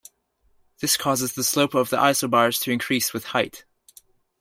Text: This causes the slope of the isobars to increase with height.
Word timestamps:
This 0.79 0.97
causes 0.97 1.33
the 1.33 1.43
slope 1.43 1.75
of 1.75 1.91
the 1.91 1.97
isobars 1.97 2.59
to 2.63 2.71
increase 2.71 3.13
with 3.13 3.25
height. 3.25 3.65